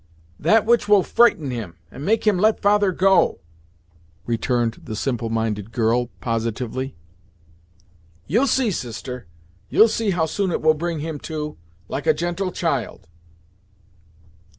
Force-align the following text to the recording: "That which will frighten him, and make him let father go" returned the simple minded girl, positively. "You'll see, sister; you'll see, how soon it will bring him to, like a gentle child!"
"That 0.39 0.65
which 0.65 0.89
will 0.89 1.03
frighten 1.03 1.51
him, 1.51 1.75
and 1.91 2.03
make 2.03 2.25
him 2.25 2.39
let 2.39 2.59
father 2.59 2.91
go" 2.91 3.37
returned 4.25 4.81
the 4.85 4.95
simple 4.95 5.29
minded 5.29 5.71
girl, 5.71 6.09
positively. 6.19 6.95
"You'll 8.25 8.47
see, 8.47 8.71
sister; 8.71 9.27
you'll 9.69 9.87
see, 9.87 10.09
how 10.09 10.25
soon 10.25 10.49
it 10.49 10.63
will 10.63 10.73
bring 10.73 11.01
him 11.01 11.19
to, 11.29 11.55
like 11.87 12.07
a 12.07 12.15
gentle 12.15 12.51
child!" 12.51 13.07